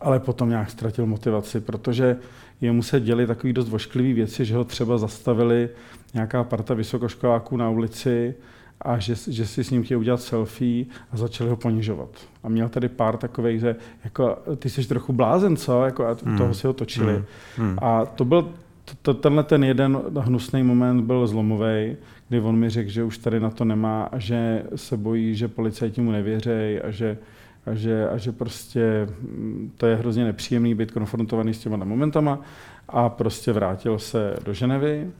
[0.00, 2.16] ale potom nějak ztratil motivaci, protože
[2.60, 5.68] jemu se děli takový dost vošklivý věci, že ho třeba zastavili
[6.14, 8.34] nějaká parta vysokoškoláků na ulici
[8.80, 12.08] a že, že si s ním chtěl udělat selfie a začali ho ponižovat.
[12.42, 15.84] A měl tady pár takových, že jako, ty jsi trochu blázen, co?
[15.84, 16.38] Jako, a hmm.
[16.38, 17.14] toho si ho točili.
[17.14, 17.24] Hmm.
[17.56, 17.78] Hmm.
[17.82, 18.52] A to byl
[19.02, 21.96] to, tenhle ten jeden hnusný moment byl zlomový,
[22.28, 25.48] kdy on mi řekl, že už tady na to nemá a že se bojí, že
[25.48, 27.18] policajti mu nevěřejí a že,
[27.66, 32.40] a že, a že prostě mm, to je hrozně nepříjemný být konfrontovaný s těma momentama
[32.88, 35.10] a prostě vrátil se do Ženevy.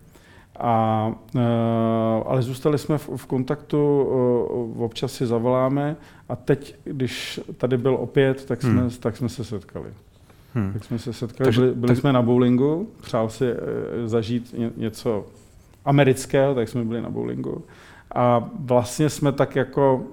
[0.59, 1.43] A, uh,
[2.27, 4.03] ale zůstali jsme v, v kontaktu,
[4.79, 5.97] občas si zavoláme
[6.29, 8.91] a teď, když tady byl opět, tak jsme, hmm.
[8.91, 9.89] tak jsme se setkali.
[10.57, 10.73] Hmm.
[10.73, 11.97] Tak jsme se setkali, Takže, byli, byli tak...
[11.99, 13.59] jsme na bowlingu, přál si uh,
[14.07, 15.27] zažít ně, něco
[15.85, 17.65] amerického, tak jsme byli na bowlingu.
[18.15, 20.05] A vlastně jsme tak jako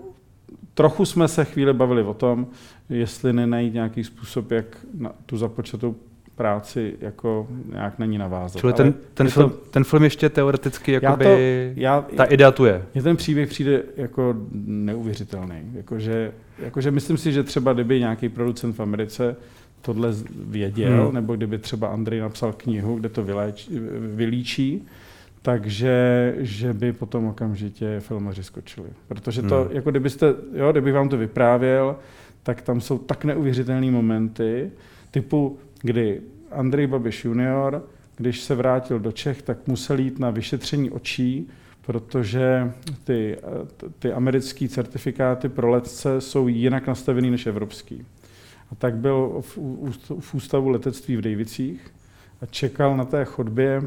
[0.74, 2.48] trochu jsme se chvíli bavili o tom,
[2.89, 4.66] jestli nenajít nějaký způsob, jak
[4.98, 5.96] na tu započatou
[6.36, 8.60] práci jako nějak není navázat.
[8.60, 12.52] Čili ten, ten, film, to, ten film ještě teoreticky jakoby, já to, já, ta idea
[12.52, 12.86] tu je.
[12.94, 14.36] Mně ten příběh přijde jako
[14.66, 15.56] neuvěřitelný.
[15.74, 19.36] Jakože, jakože myslím si, že třeba kdyby nějaký producent v Americe
[19.86, 20.14] tohle
[20.48, 21.14] věděl, hmm.
[21.14, 23.70] nebo kdyby třeba Andrej napsal knihu, kde to vyléč,
[24.16, 24.88] vylíčí,
[25.42, 28.90] takže že by potom okamžitě filmaři skočili.
[29.08, 29.76] Protože to, hmm.
[29.76, 31.96] jako kdybyste, jo, kdyby vám to vyprávěl,
[32.44, 34.72] tak tam jsou tak neuvěřitelné momenty,
[35.12, 36.22] typu, kdy
[36.52, 37.84] Andrej Babiš junior,
[38.18, 41.48] když se vrátil do Čech, tak musel jít na vyšetření očí,
[41.86, 42.72] protože
[43.04, 43.38] ty,
[44.00, 48.06] ty americké certifikáty pro letce jsou jinak nastavený než evropský.
[48.74, 49.57] A tak byl v,
[50.19, 51.93] v ústavu letectví v Davicích
[52.41, 53.82] a čekal na té chodbě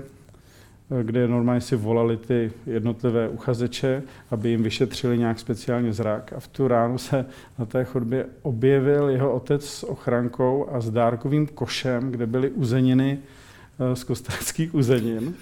[1.03, 6.33] kde normálně si volali ty jednotlivé uchazeče, aby jim vyšetřili nějak speciálně zrak.
[6.37, 7.27] A v tu ránu se
[7.59, 13.19] na té chodbě objevil jeho otec s ochrankou a s dárkovým košem, kde byly uzeniny
[13.19, 15.35] eh, z kosteleckých uzenin.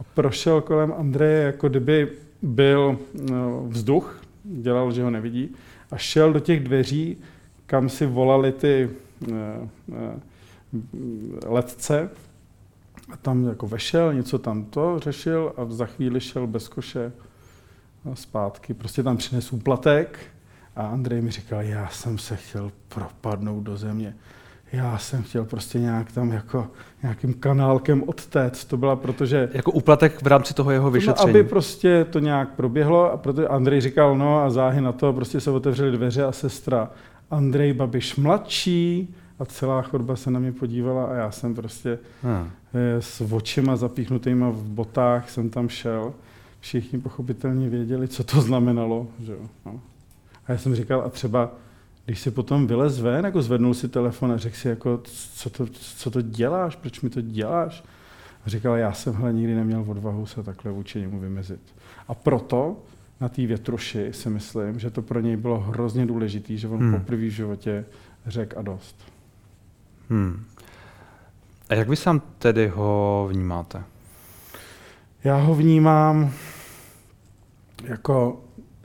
[0.00, 2.08] A prošel kolem Andreje, jako kdyby
[2.42, 3.32] byl eh,
[3.68, 5.54] vzduch, dělal, že ho nevidí,
[5.90, 7.16] a šel do těch dveří,
[7.66, 8.90] kam si volali ty
[9.32, 9.68] eh,
[11.46, 12.10] letce
[13.12, 17.12] a tam jako vešel, něco tam to řešil a za chvíli šel bez koše
[18.14, 18.74] zpátky.
[18.74, 20.18] Prostě tam přinesl úplatek
[20.76, 24.14] a Andrej mi říkal, já jsem se chtěl propadnout do země.
[24.72, 26.66] Já jsem chtěl prostě nějak tam jako
[27.02, 28.64] nějakým kanálkem odtéct.
[28.64, 29.48] To byla protože...
[29.52, 31.32] Jako úplatek v rámci toho jeho vyšetření.
[31.32, 35.12] No, aby prostě to nějak proběhlo a protože Andrej říkal, no a záhy na to
[35.12, 36.90] prostě se otevřely dveře a sestra
[37.30, 42.50] Andrej Babiš mladší a celá chodba se na mě podívala a já jsem prostě hmm.
[43.00, 46.14] s očima zapíchnutýma v botách jsem tam šel.
[46.60, 49.06] Všichni pochopitelně věděli, co to znamenalo.
[49.20, 49.48] Že jo?
[49.66, 49.80] No.
[50.46, 51.52] A já jsem říkal, a třeba
[52.06, 55.00] když si potom vylez ven, jako zvednul si telefon a řekl si, jako,
[55.34, 57.84] co, to, co to děláš, proč mi to děláš?
[58.46, 61.60] A říkal, já jsem hle nikdy neměl odvahu se takhle vůči němu vymezit.
[62.08, 62.76] A proto
[63.24, 66.92] na té větruši si myslím, že to pro něj bylo hrozně důležité, že on hmm.
[66.92, 67.84] poprvé v životě
[68.26, 68.96] řekl a dost.
[70.10, 70.44] Hmm.
[71.68, 73.82] A jak vy sám tedy ho vnímáte?
[75.24, 76.32] Já ho vnímám
[77.84, 78.40] jako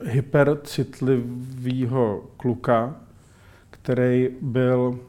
[0.06, 2.96] hypercitlivýho kluka,
[3.70, 5.00] který byl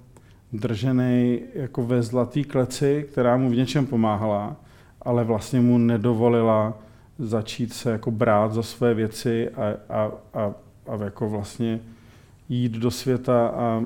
[0.53, 4.57] držený jako ve zlatý kleci, která mu v něčem pomáhala,
[5.03, 6.79] ale vlastně mu nedovolila
[7.21, 10.55] začít se jako brát za své věci a, a, a,
[10.87, 11.81] a jako vlastně
[12.49, 13.85] jít do světa a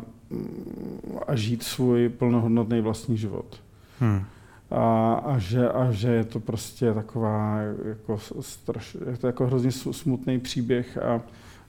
[1.27, 3.61] a žít svůj plnohodnotný vlastní život.
[4.01, 4.25] Hmm.
[4.71, 9.73] A, a, že, a že je to prostě taková jako straš, je to jako hrozně
[9.73, 11.21] smutný příběh a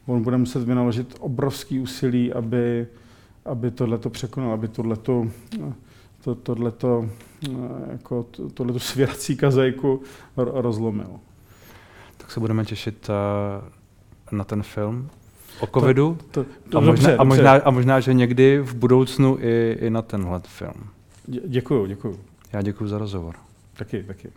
[0.05, 2.87] on bude muset vynaložit obrovský úsilí, aby,
[3.45, 5.27] aby tohleto překonal, aby tohleto,
[6.23, 7.09] to, tohleto,
[7.91, 10.01] jako, tohleto svěrací kazajku
[10.37, 11.19] rozlomil.
[12.25, 15.09] Tak se budeme těšit uh, na ten film
[15.59, 18.75] o covidu to, to, to, a, možná, dobře, a, možná, a možná, že někdy v
[18.75, 20.89] budoucnu i, i na tenhle film.
[21.47, 22.19] Děkuju, děkuju.
[22.53, 23.35] Já děkuji za rozhovor.
[23.77, 24.29] Taky, taky.